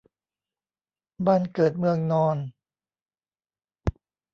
[1.25, 2.37] บ้านเกิดเมืองนอน